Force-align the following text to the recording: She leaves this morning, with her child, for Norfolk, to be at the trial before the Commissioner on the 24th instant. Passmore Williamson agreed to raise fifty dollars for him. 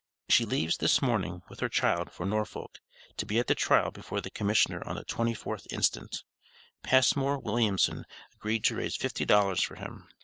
She 0.29 0.45
leaves 0.45 0.77
this 0.77 0.99
morning, 0.99 1.43
with 1.47 1.59
her 1.59 1.69
child, 1.69 2.11
for 2.11 2.25
Norfolk, 2.25 2.79
to 3.17 3.25
be 3.27 3.37
at 3.37 3.45
the 3.45 3.53
trial 3.53 3.91
before 3.91 4.19
the 4.19 4.31
Commissioner 4.31 4.81
on 4.83 4.95
the 4.95 5.05
24th 5.05 5.67
instant. 5.69 6.23
Passmore 6.81 7.37
Williamson 7.37 8.05
agreed 8.33 8.63
to 8.63 8.77
raise 8.77 8.95
fifty 8.95 9.25
dollars 9.25 9.61
for 9.61 9.75
him. 9.75 10.07